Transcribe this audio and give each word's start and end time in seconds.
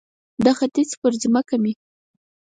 د 0.43 0.45
ختیځ 0.57 0.89
پر 1.01 1.13
مځکه 1.33 1.55
مې 1.63 1.73